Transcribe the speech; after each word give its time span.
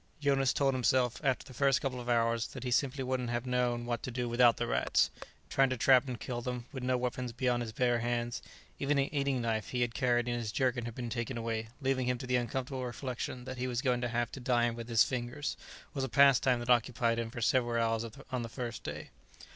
Jonas 0.19 0.51
told 0.51 0.73
himself, 0.73 1.21
after 1.23 1.45
the 1.45 1.53
first 1.53 1.79
couple 1.79 1.99
of 1.99 2.09
hours, 2.09 2.47
that 2.47 2.63
he 2.63 2.71
simply 2.71 3.03
wouldn't 3.03 3.29
have 3.29 3.45
known 3.45 3.85
what 3.85 4.01
to 4.01 4.09
do 4.09 4.27
without 4.27 4.57
the 4.57 4.65
rats. 4.65 5.11
Trying 5.47 5.69
to 5.69 5.77
trap 5.77 6.07
and 6.07 6.19
kill 6.19 6.41
them, 6.41 6.65
with 6.71 6.81
no 6.81 6.97
weapons 6.97 7.31
beyond 7.31 7.61
his 7.61 7.71
bare 7.71 7.99
hands 7.99 8.41
even 8.79 8.97
an 8.97 9.13
eating 9.13 9.41
knife 9.43 9.67
he 9.69 9.81
had 9.81 9.93
carried 9.93 10.27
in 10.27 10.39
his 10.39 10.51
jerkin 10.51 10.85
had 10.85 10.95
been 10.95 11.11
taken 11.11 11.37
away, 11.37 11.67
leaving 11.81 12.07
him 12.07 12.17
to 12.17 12.25
the 12.25 12.35
uncomfortable 12.35 12.83
reflection 12.83 13.45
that 13.45 13.57
he 13.59 13.67
was 13.67 13.83
going 13.83 14.01
to 14.01 14.09
have 14.09 14.31
to 14.31 14.39
dine 14.39 14.73
with 14.75 14.89
his 14.89 15.03
fingers 15.03 15.55
was 15.93 16.03
a 16.03 16.09
pastime 16.09 16.57
that 16.57 16.69
occupied 16.71 17.19
him 17.19 17.29
for 17.29 17.39
several 17.41 17.79
hours 17.79 18.03
on 18.31 18.41
the 18.41 18.49
first 18.49 18.81
day. 18.81 19.11